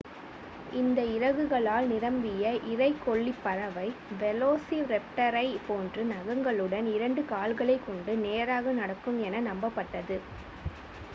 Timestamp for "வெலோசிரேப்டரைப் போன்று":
4.21-6.03